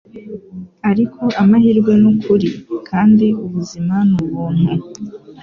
[0.89, 2.49] Ariko amahirwe nukuri,
[2.89, 4.69] kandi ubuzima ni ubuntu,